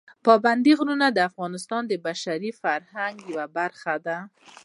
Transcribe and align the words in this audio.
پابندي 0.25 0.73
غرونه 0.79 1.07
د 1.11 1.17
افغانستان 1.29 1.81
د 1.87 1.93
بشري 2.05 2.51
فرهنګ 2.61 3.15
یوه 3.31 3.45
برخه 3.57 3.95
ده. 4.05 4.17